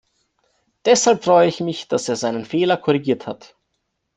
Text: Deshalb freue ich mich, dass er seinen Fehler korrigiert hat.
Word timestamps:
Deshalb 0.83 1.23
freue 1.25 1.47
ich 1.47 1.59
mich, 1.59 1.87
dass 1.87 2.09
er 2.09 2.15
seinen 2.15 2.43
Fehler 2.43 2.75
korrigiert 2.77 3.27
hat. 3.27 3.55